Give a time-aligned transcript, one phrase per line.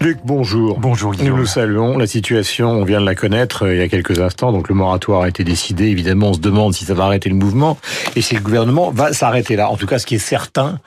[0.00, 0.80] Luc, bonjour.
[0.80, 1.34] Bonjour Guillaume.
[1.34, 1.98] Nous nous saluons.
[1.98, 4.50] La situation, on vient de la connaître euh, il y a quelques instants.
[4.50, 5.88] Donc le moratoire a été décidé.
[5.88, 7.76] Évidemment, on se demande si ça va arrêter le mouvement
[8.16, 9.68] et si le gouvernement va s'arrêter là.
[9.68, 10.78] En tout cas, ce qui est certain,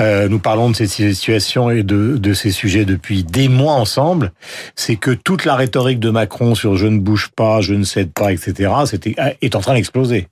[0.00, 4.32] euh, nous parlons de cette situation et de, de ces sujets depuis des mois ensemble,
[4.76, 8.12] c'est que toute la rhétorique de Macron sur je ne bouge pas, je ne cède
[8.12, 10.28] pas, etc., c'était, est en train d'exploser.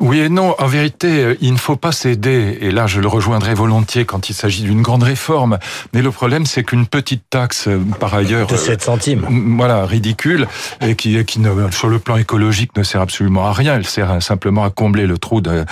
[0.00, 0.56] Oui et non.
[0.58, 2.58] En vérité, euh, il ne faut pas céder.
[2.60, 5.58] Et là, je le rejoindrai volontiers quand il s'agit d'une grande réforme.
[5.92, 9.86] Mais le problème, c'est qu'une petite taxe, euh, par ailleurs, de 7 centimes, euh, voilà,
[9.86, 10.48] ridicule,
[10.80, 13.76] et qui, qui ne, sur le plan écologique, ne sert absolument à rien.
[13.76, 15.64] Elle sert simplement à combler le trou de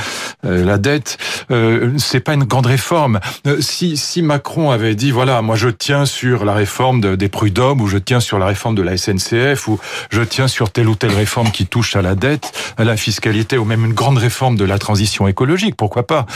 [0.44, 1.18] euh, la dette.
[1.50, 3.20] Euh, c'est pas une grande réforme.
[3.60, 7.80] Si, si Macron avait dit, voilà, moi je tiens sur la réforme de, des prud'hommes,
[7.80, 9.78] ou je tiens sur la réforme de la SNCF, ou
[10.10, 13.56] je tiens sur telle ou telle réforme qui touche à la dette, à la fiscalité,
[13.56, 16.26] ou même une grande réforme de la transition écologique, pourquoi pas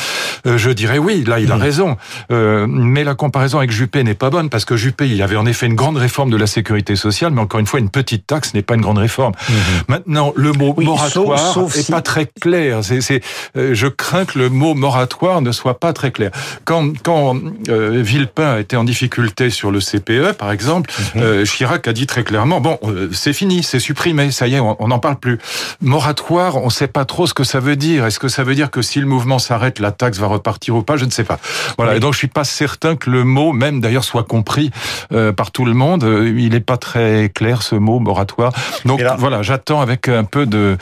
[0.45, 1.61] Je dirais oui, là il a mmh.
[1.61, 1.97] raison.
[2.31, 5.37] Euh, mais la comparaison avec Juppé n'est pas bonne parce que Juppé, il y avait
[5.37, 8.27] en effet une grande réforme de la sécurité sociale, mais encore une fois, une petite
[8.27, 9.33] taxe n'est pas une grande réforme.
[9.48, 9.53] Mmh.
[9.89, 11.92] Maintenant, le mot oui, moratoire sauf, sauf est si...
[11.92, 12.81] pas très clair.
[12.83, 13.23] C'est, c'est,
[13.57, 16.31] euh, je crains que le mot moratoire ne soit pas très clair.
[16.64, 17.37] Quand, quand
[17.69, 21.45] euh, Villepin était en difficulté sur le CPE, par exemple, mmh.
[21.45, 22.79] Chirac a dit très clairement bon,
[23.12, 25.39] c'est fini, c'est supprimé, ça y est, on n'en parle plus.
[25.81, 28.55] Moratoire, on ne sait pas trop ce que ça veut dire Est-ce que ça veut
[28.55, 31.24] dire que si le mouvement s'arrête, la taxe va repartir ou pas Je ne sais
[31.24, 31.38] pas.
[31.77, 31.92] Voilà.
[31.92, 31.96] Oui.
[31.98, 34.70] Et donc je suis pas certain que le mot, même d'ailleurs, soit compris
[35.12, 36.05] euh, par tout le monde.
[36.05, 38.52] Euh, il n'est pas très clair ce mot moratoire.
[38.84, 39.16] Donc là...
[39.18, 40.77] voilà, j'attends avec un peu de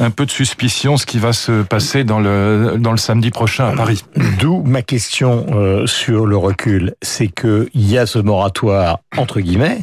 [0.00, 3.68] un peu de suspicion ce qui va se passer dans le dans le samedi prochain
[3.68, 4.04] à Paris.
[4.40, 9.40] D'où ma question euh, sur le recul, c'est que il y a ce moratoire entre
[9.40, 9.80] guillemets.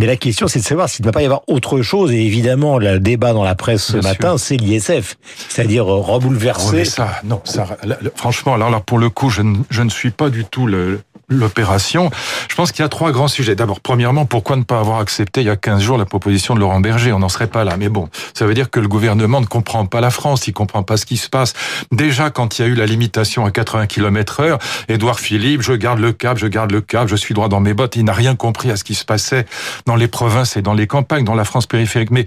[0.00, 2.10] Mais la question, c'est de savoir s'il ne va pas y avoir autre chose.
[2.10, 5.18] Et évidemment, le débat dans la presse ce Bien matin, c'est l'ISF.
[5.50, 6.80] C'est-à-dire rebouleverser.
[6.80, 9.90] Oh, ça, non, ça, là, franchement, alors là, pour le coup, je ne, je ne
[9.90, 12.10] suis pas du tout le, l'opération.
[12.48, 13.54] Je pense qu'il y a trois grands sujets.
[13.54, 16.60] D'abord, premièrement, pourquoi ne pas avoir accepté il y a 15 jours la proposition de
[16.60, 17.12] Laurent Berger?
[17.12, 17.76] On n'en serait pas là.
[17.78, 20.82] Mais bon, ça veut dire que le gouvernement ne comprend pas la France, il comprend
[20.82, 21.54] pas ce qui se passe.
[21.92, 24.58] Déjà, quand il y a eu la limitation à 80 km heure,
[24.88, 27.74] Édouard Philippe, je garde le cap, je garde le cap, je suis droit dans mes
[27.74, 29.46] bottes, il n'a rien compris à ce qui se passait
[29.90, 32.12] dans les provinces et dans les campagnes, dans la France périphérique.
[32.12, 32.26] Mais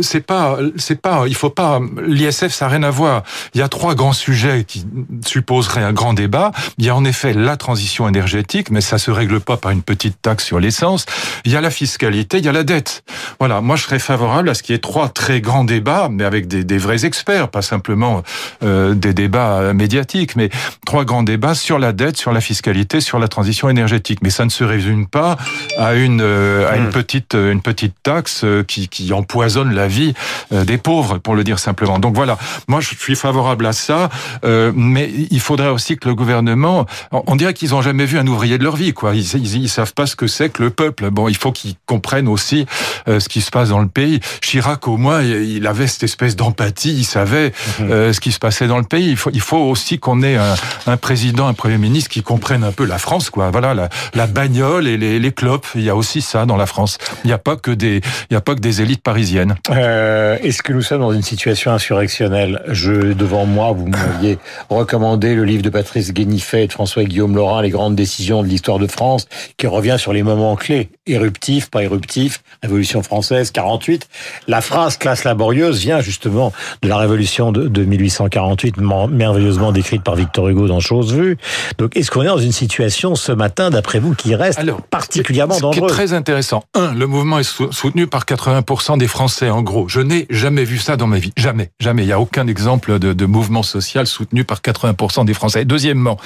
[0.00, 3.22] c'est pas, c'est pas, il faut pas, l'ISF, ça n'a rien à voir.
[3.54, 4.86] Il y a trois grands sujets qui
[5.26, 6.52] supposeraient un grand débat.
[6.78, 9.82] Il y a en effet la transition énergétique mais ça se règle pas par une
[9.82, 11.04] petite taxe sur l'essence.
[11.44, 13.04] Il y a la fiscalité, il y a la dette.
[13.38, 16.24] Voilà, moi je serais favorable à ce qu'il y ait trois très grands débats, mais
[16.24, 18.22] avec des, des vrais experts, pas simplement
[18.62, 20.48] euh, des débats médiatiques, mais
[20.86, 24.20] trois grands débats sur la dette, sur la fiscalité, sur la transition énergétique.
[24.22, 25.36] Mais ça ne se résume pas
[25.78, 26.92] à une euh, à une hmm.
[27.02, 30.14] Petite une petite taxe euh, qui, qui empoisonne la vie
[30.52, 31.98] euh, des pauvres, pour le dire simplement.
[31.98, 34.08] Donc voilà, moi je suis favorable à ça,
[34.44, 38.26] euh, mais il faudrait aussi que le gouvernement, on dirait qu'ils ont jamais vu un
[38.26, 39.14] ouvriers de leur vie, quoi.
[39.14, 41.10] Ils, ils, ils savent pas ce que c'est que le peuple.
[41.10, 42.66] Bon, il faut qu'ils comprennent aussi
[43.08, 44.20] euh, ce qui se passe dans le pays.
[44.40, 46.94] Chirac, au moins, il avait cette espèce d'empathie.
[46.94, 47.90] Il savait mhm.
[47.90, 49.10] euh, ce qui se passait dans le pays.
[49.10, 50.54] Il faut, il faut aussi qu'on ait un,
[50.86, 53.50] un, président, un premier ministre qui comprenne un peu la France, quoi.
[53.50, 55.66] Voilà, la, la bagnole et les, les clopes.
[55.74, 56.91] Il y a aussi ça dans la France.
[57.24, 59.54] Il n'y a pas que des, il a pas que des élites parisiennes.
[59.70, 62.62] Euh, Est-ce que nous sommes dans une situation insurrectionnelle?
[62.68, 64.38] Je, devant moi, vous m'aviez
[64.70, 68.48] recommandé le livre de Patrice Guénifet et de François Guillaume Laurent, Les grandes décisions de
[68.48, 69.26] l'histoire de France,
[69.56, 74.08] qui revient sur les moments clés, éruptifs, pas éruptifs, Révolution française, 48.
[74.48, 78.76] La phrase classe laborieuse vient justement de la Révolution de, de 1848,
[79.10, 81.38] merveilleusement décrite par Victor Hugo dans Chose Vue.
[81.78, 85.58] Donc, est-ce qu'on est dans une situation ce matin, d'après vous, qui reste Alors, particulièrement
[85.58, 86.62] dangereuse Ce qui est très intéressant.
[86.74, 89.88] Un, le mouvement est soutenu par 80% des Français, en gros.
[89.88, 91.32] Je n'ai jamais vu ça dans ma vie.
[91.36, 91.70] Jamais.
[91.80, 92.02] Jamais.
[92.02, 95.66] Il n'y a aucun exemple de, de mouvement social soutenu par 80% des Français.
[95.66, 96.18] Deuxièmement,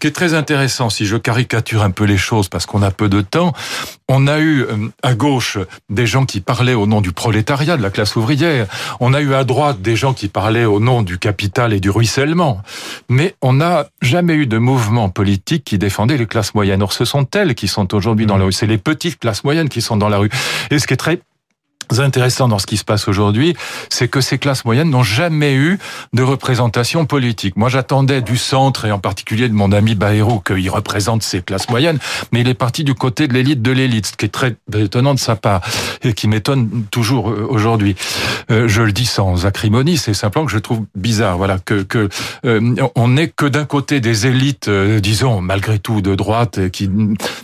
[0.00, 3.08] qui est très intéressant, si je caricature un peu les choses, parce qu'on a peu
[3.08, 3.52] de temps,
[4.08, 7.82] on a eu euh, à gauche des gens qui parlaient au nom du prolétariat, de
[7.82, 8.66] la classe ouvrière.
[8.98, 11.90] On a eu à droite des gens qui parlaient au nom du capital et du
[11.90, 12.62] ruissellement.
[13.08, 16.82] Mais on n'a jamais eu de mouvement politique qui défendait les classes moyennes.
[16.82, 18.52] Or, ce sont elles qui sont aujourd'hui dans la rue.
[18.52, 20.30] C'est les petites classes moyennes qui sont dans la rue.
[20.70, 21.20] Et ce qui est très
[21.98, 23.56] intéressant dans ce qui se passe aujourd'hui,
[23.88, 25.78] c'est que ces classes moyennes n'ont jamais eu
[26.12, 27.56] de représentation politique.
[27.56, 31.68] Moi, j'attendais du centre, et en particulier de mon ami Bayrou, qu'il représente ces classes
[31.68, 31.98] moyennes,
[32.32, 35.14] mais il est parti du côté de l'élite de l'élite, ce qui est très étonnant
[35.14, 35.62] de sa part,
[36.02, 37.96] et qui m'étonne toujours euh, aujourd'hui.
[38.50, 42.08] Euh, je le dis sans acrimonie, c'est simplement que je trouve bizarre, voilà, que, que
[42.44, 46.90] euh, on n'est que d'un côté des élites, euh, disons, malgré tout, de droite, qui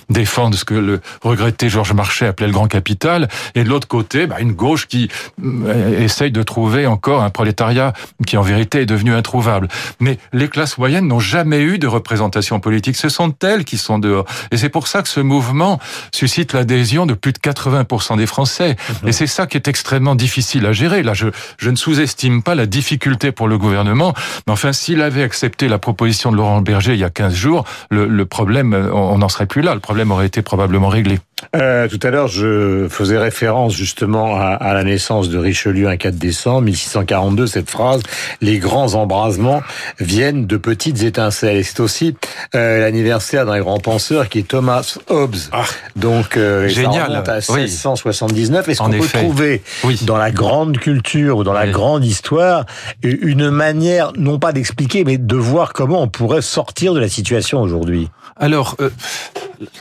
[0.08, 4.26] défendent ce que le regretté Georges Marchais appelait le grand capital, et de l'autre côté,
[4.26, 5.08] bah, bah, une gauche qui
[5.44, 7.92] euh, essaye de trouver encore un prolétariat
[8.26, 9.68] qui en vérité est devenu introuvable.
[10.00, 12.96] Mais les classes moyennes n'ont jamais eu de représentation politique.
[12.96, 14.26] Ce sont elles qui sont dehors.
[14.50, 15.78] Et c'est pour ça que ce mouvement
[16.12, 18.76] suscite l'adhésion de plus de 80% des Français.
[19.02, 19.08] Mhm.
[19.08, 21.02] Et c'est ça qui est extrêmement difficile à gérer.
[21.02, 21.28] Là, je,
[21.58, 24.12] je ne sous-estime pas la difficulté pour le gouvernement.
[24.46, 27.64] Mais enfin, s'il avait accepté la proposition de Laurent Berger il y a 15 jours,
[27.90, 29.74] le, le problème, on n'en serait plus là.
[29.74, 31.18] Le problème aurait été probablement réglé.
[31.54, 35.96] Euh, tout à l'heure, je faisais référence justement à, à, la naissance de Richelieu un
[35.96, 37.46] 4 décembre 1642.
[37.46, 38.02] Cette phrase
[38.40, 39.62] "Les grands embrasements
[40.00, 41.58] viennent de petites étincelles".
[41.58, 42.16] Et c'est aussi
[42.54, 45.36] euh, l'anniversaire d'un grand penseur qui est Thomas Hobbes.
[45.52, 45.64] Ah,
[45.94, 47.22] Donc euh, génial.
[47.24, 48.68] Ça à 1679.
[48.68, 49.62] Est-ce qu'on peut trouver
[50.02, 52.66] dans la grande culture ou dans la grande histoire
[53.02, 57.60] une manière non pas d'expliquer, mais de voir comment on pourrait sortir de la situation
[57.60, 58.08] aujourd'hui?
[58.36, 58.76] Alors.
[58.80, 58.90] Euh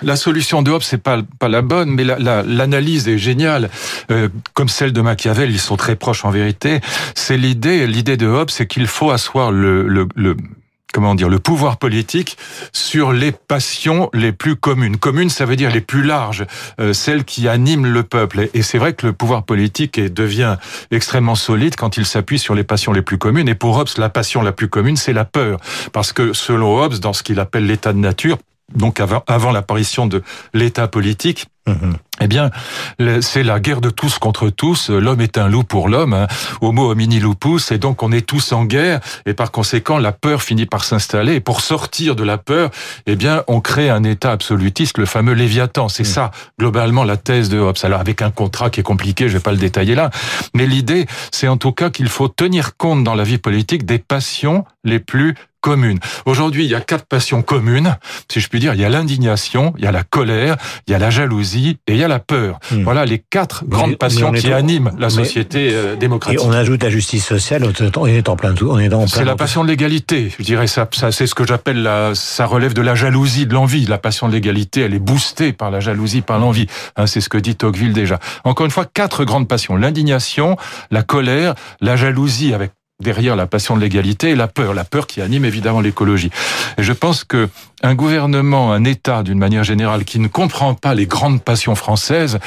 [0.02, 3.70] la solution de Hobbes, c'est pas pas la bonne, mais l'analyse est géniale,
[4.12, 5.52] euh, comme celle de Machiavel.
[5.52, 6.82] Ils sont très proches en vérité.
[7.16, 10.36] C'est l'idée, l'idée de Hobbes, c'est qu'il faut asseoir le, le, le
[10.96, 12.38] comment dire, le pouvoir politique
[12.72, 14.96] sur les passions les plus communes.
[14.96, 16.46] Communes, ça veut dire les plus larges,
[16.80, 18.50] euh, celles qui animent le peuple.
[18.54, 20.56] Et c'est vrai que le pouvoir politique devient
[20.92, 23.50] extrêmement solide quand il s'appuie sur les passions les plus communes.
[23.50, 25.60] Et pour Hobbes, la passion la plus commune, c'est la peur.
[25.92, 28.38] Parce que selon Hobbes, dans ce qu'il appelle l'état de nature,
[28.74, 30.24] donc avant, avant l'apparition de
[30.54, 31.98] l'État politique, mhm.
[32.22, 32.50] Eh bien,
[33.22, 34.90] c'est la guerre de tous contre tous.
[34.90, 36.28] L'homme est un loup pour l'homme, hein.
[36.62, 40.42] homo homini lupus, et donc on est tous en guerre, et par conséquent, la peur
[40.42, 41.36] finit par s'installer.
[41.36, 42.72] Et pour sortir de la peur,
[43.06, 45.90] eh bien, on crée un État absolutiste, le fameux Léviathan.
[45.90, 46.10] C'est mhm.
[46.10, 47.78] ça, globalement, la thèse de Hobbes.
[47.84, 50.10] Alors, avec un contrat qui est compliqué, je vais pas le détailler là,
[50.54, 54.00] mais l'idée, c'est en tout cas qu'il faut tenir compte dans la vie politique des
[54.00, 55.36] passions les plus
[55.66, 55.98] communes.
[56.28, 57.98] Aujourd'hui, il y a quatre passions communes,
[58.32, 58.76] si je puis dire.
[58.76, 61.94] Il y a l'indignation, il y a la colère, il y a la jalousie et
[61.94, 62.60] il y a la peur.
[62.70, 62.84] Hmm.
[62.84, 66.40] Voilà les quatre grandes passions qui animent la société euh, démocratique.
[66.40, 67.64] Et on ajoute la justice sociale,
[67.98, 68.70] on est en plein tout.
[68.70, 70.32] On est dans C'est la passion de l'égalité.
[70.38, 73.56] Je dirais ça, ça c'est ce que j'appelle la, ça relève de la jalousie, de
[73.56, 73.88] l'envie.
[73.88, 76.68] La passion de l'égalité, elle est boostée par la jalousie, par l'envie.
[76.96, 78.20] Hein, c'est ce que dit Tocqueville déjà.
[78.44, 80.58] Encore une fois, quatre grandes passions l'indignation,
[80.92, 82.72] la colère, la jalousie avec
[83.02, 86.32] derrière la passion de l'égalité et la peur, la peur qui anime évidemment l'écologie.
[86.78, 87.50] Et je pense que
[87.84, 92.40] un gouvernement, un État d'une manière générale qui ne comprend pas les grandes passions françaises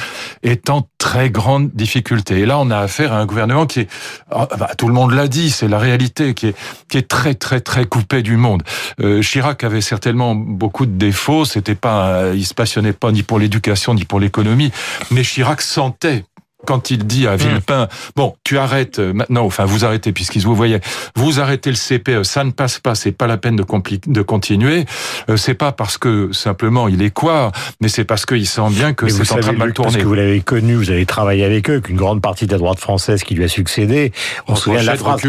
[0.43, 2.41] est en très grande difficulté.
[2.41, 3.89] Et là, on a affaire à un gouvernement qui est,
[4.31, 7.85] ah, bah, tout le monde l'a dit, c'est la réalité, qui est, très très très
[7.85, 8.63] coupé du monde.
[9.01, 11.45] Euh, Chirac avait certainement beaucoup de défauts.
[11.45, 14.73] C'était pas, il se passionnait pas ni pour l'éducation ni pour l'économie,
[15.11, 16.25] mais Chirac sentait
[16.67, 17.39] quand il dit à hmm.
[17.39, 20.81] Villepin, bon, tu arrêtes euh, maintenant, enfin vous arrêtez puisqu'ils vous voyez,
[21.15, 23.65] vous arrêtez le CPE, ça ne passe pas, c'est pas la peine de,
[24.07, 24.85] de continuer.
[25.31, 28.93] Euh, c'est pas parce que simplement il est quoi, mais c'est parce qu'il sent bien
[28.93, 29.93] que c'est en train de mal tourner.
[29.93, 32.59] Parce que vous l'avez connu, vous avez travaillé avec eux, qu'une grande partie de la
[32.59, 34.13] droite française qui lui a succédé,
[34.49, 35.23] on, se souvient de la phrase.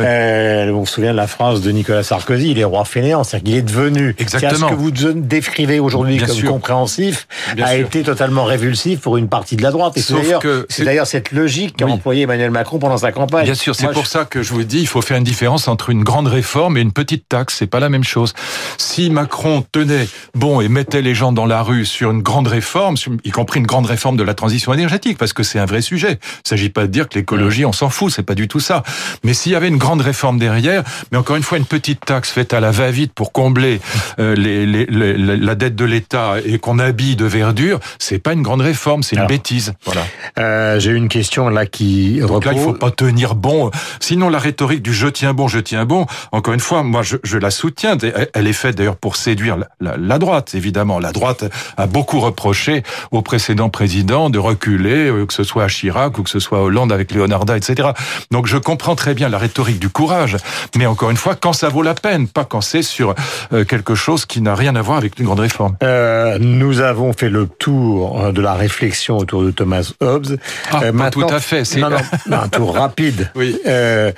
[0.00, 3.44] Euh, on se souvient de la phrase de Nicolas Sarkozy, il est roi fainéant, c'est-à-dire
[3.44, 4.14] qu'il est devenu.
[4.18, 4.68] Exactement.
[4.68, 7.26] Ce que vous décrivez aujourd'hui comme compréhensif
[7.60, 9.96] a été totalement révulsif pour une partie de la droite.
[9.96, 13.44] Et Sauf que c'est d'ailleurs cette logique qu'a employé Emmanuel Macron pendant sa campagne.
[13.44, 15.90] Bien sûr, c'est pour ça que je vous dis, il faut faire une différence entre
[15.90, 17.56] une grande réforme et une petite taxe.
[17.58, 18.34] C'est pas la même chose.
[18.78, 22.96] Si Macron tenait bon et mettait les gens dans la rue sur une grande réforme,
[23.24, 26.18] y compris une grande réforme de la transition énergétique, parce que c'est un vrai sujet.
[26.44, 28.82] Il s'agit pas de dire que l'écologie, on s'en fout, c'est pas du tout ça.
[29.22, 30.82] Mais s'il y avait une grande réforme derrière,
[31.12, 33.80] mais encore une fois, une petite taxe faite à la va-vite pour combler
[34.18, 38.42] euh, les, les, la dette de l'État et qu'on habille de verdure, c'est pas une
[38.42, 39.74] grande réforme, c'est une bêtise.
[39.84, 40.02] Voilà.
[40.38, 43.70] Euh, euh, j'ai une question là qui Donc là, il faut pas tenir bon.
[44.00, 46.06] Sinon, la rhétorique du je tiens bon, je tiens bon.
[46.32, 47.96] Encore une fois, moi, je, je la soutiens.
[48.32, 50.98] Elle est faite d'ailleurs pour séduire la, la, droite, évidemment.
[50.98, 51.44] La droite
[51.76, 56.22] a beaucoup reproché au précédent président de reculer, euh, que ce soit à Chirac ou
[56.22, 57.90] que ce soit à Hollande avec Leonarda, etc.
[58.30, 60.36] Donc, je comprends très bien la rhétorique du courage,
[60.76, 63.14] mais encore une fois, quand ça vaut la peine, pas quand c'est sur
[63.52, 65.76] euh, quelque chose qui n'a rien à voir avec une grande réforme.
[65.82, 70.38] Euh, nous avons fait le tour de la réflexion autour de Thomas Hobbes.
[70.70, 71.64] Ah, euh, tout à fait.
[71.64, 73.30] C'est non, non, un tour rapide.
[73.34, 73.56] oui.
[73.66, 74.12] Euh,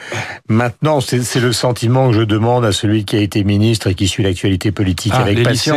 [0.48, 4.08] maintenant, c'est le sentiment que je demande à celui qui a été ministre et qui
[4.08, 5.76] suit l'actualité politique ah, avec passion.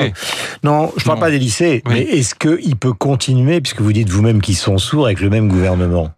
[0.64, 4.10] Non, je ne parle pas des lycées, mais est-ce qu'il peut continuer, puisque vous dites
[4.10, 6.12] vous-même qu'ils sont sourds avec le même gouvernement?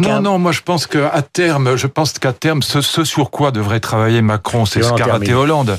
[0.00, 3.50] Non, non, moi je pense qu'à terme, je pense qu'à terme, ce, ce, sur quoi
[3.50, 5.78] devrait travailler Macron, c'est ce qu'a raté Hollande.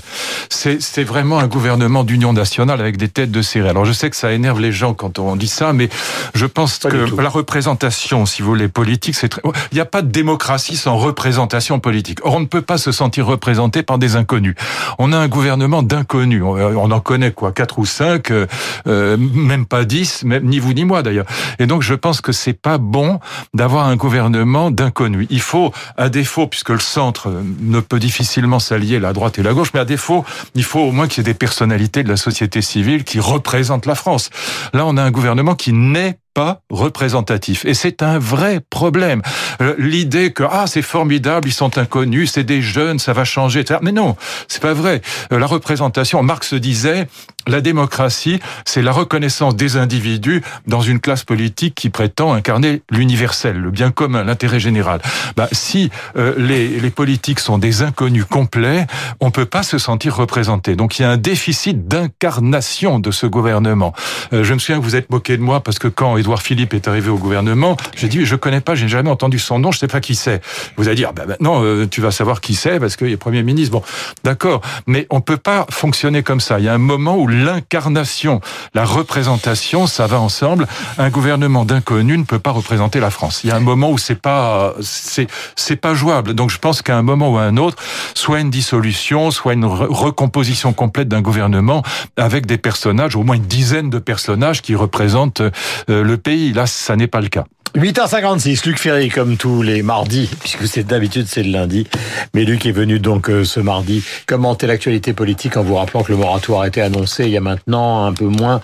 [0.49, 3.67] C'est vraiment un gouvernement d'union nationale avec des têtes de série.
[3.67, 5.89] Alors je sais que ça énerve les gens quand on dit ça, mais
[6.33, 9.41] je pense que la représentation, si vous voulez, politique, c'est très...
[9.71, 12.19] Il n'y a pas de démocratie sans représentation politique.
[12.23, 14.55] Or, on ne peut pas se sentir représenté par des inconnus.
[14.99, 16.43] On a un gouvernement d'inconnus.
[16.43, 18.47] On en connaît quoi, quatre ou cinq, euh,
[18.87, 21.25] euh même pas dix, même, ni vous ni moi d'ailleurs.
[21.59, 23.19] Et donc je pense que c'est pas bon
[23.53, 25.27] d'avoir un gouvernement d'inconnus.
[25.29, 29.53] Il faut, à défaut, puisque le centre ne peut difficilement s'allier la droite et la
[29.53, 32.17] gauche, mais à défaut, il faut au moins qu'il y ait des personnalités de la
[32.17, 34.29] société civile qui représentent la France.
[34.73, 37.65] Là, on a un gouvernement qui n'est pas représentatif.
[37.65, 39.21] Et c'est un vrai problème.
[39.61, 43.61] Euh, l'idée que ah c'est formidable, ils sont inconnus, c'est des jeunes, ça va changer,
[43.61, 43.79] etc.
[43.81, 44.15] Mais non,
[44.47, 45.01] c'est pas vrai.
[45.31, 47.07] Euh, la représentation, Marx disait,
[47.47, 53.57] la démocratie, c'est la reconnaissance des individus dans une classe politique qui prétend incarner l'universel,
[53.57, 55.01] le bien commun, l'intérêt général.
[55.35, 58.85] Bah, si euh, les, les politiques sont des inconnus complets,
[59.19, 60.75] on peut pas se sentir représenté.
[60.75, 63.93] Donc il y a un déficit d'incarnation de ce gouvernement.
[64.31, 66.87] je me souviens que vous êtes moqué de moi parce que quand Édouard Philippe est
[66.87, 69.87] arrivé au gouvernement, j'ai dit, je connais pas, j'ai jamais entendu son nom, je sais
[69.87, 70.41] pas qui c'est.
[70.77, 73.17] Vous allez dire, ah ben maintenant, euh, tu vas savoir qui c'est parce qu'il est
[73.17, 73.71] Premier ministre.
[73.71, 73.83] Bon,
[74.23, 76.59] d'accord, mais on peut pas fonctionner comme ça.
[76.59, 78.39] Il y a un moment où l'incarnation,
[78.73, 80.67] la représentation, ça va ensemble.
[80.97, 83.43] Un gouvernement d'inconnus ne peut pas représenter la France.
[83.43, 86.33] Il y a un moment où c'est pas, c'est, c'est pas jouable.
[86.33, 87.77] Donc je pense qu'à un moment ou à un autre,
[88.13, 91.83] soit une dissolution, soit une recomposition complète d'un gouvernement
[92.15, 96.53] avec des personnages, au moins une dizaine de personnages qui représentent euh, le pays.
[96.53, 97.45] Là, ça n'est pas le cas.
[97.75, 101.87] 8h56, Luc Ferry, comme tous les mardis, puisque c'est d'habitude c'est le lundi.
[102.33, 106.11] Mais Luc est venu donc euh, ce mardi commenter l'actualité politique en vous rappelant que
[106.11, 108.61] le moratoire a été annoncé il y a maintenant un peu moins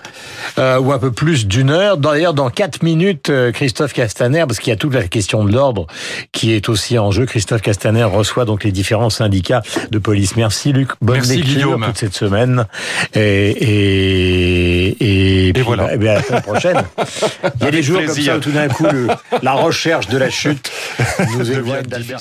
[0.58, 1.96] euh, ou un peu plus d'une heure.
[1.96, 5.52] D'ailleurs, dans quatre minutes, euh, Christophe Castaner, parce qu'il y a toute la question de
[5.52, 5.86] l'ordre
[6.32, 7.24] qui est aussi en jeu.
[7.24, 10.36] Christophe Castaner reçoit donc les différents syndicats de police.
[10.36, 12.66] Merci Luc, bonne Merci, lecture toute cette semaine.
[13.14, 15.84] Et, et, et, voilà.
[15.84, 16.82] Bah, eh bien, la prochaine.
[17.60, 18.84] il y a des jours comme ça où tout d'un coup
[19.42, 20.70] la recherche de la chute
[21.36, 22.20] nous éloigne d'Albert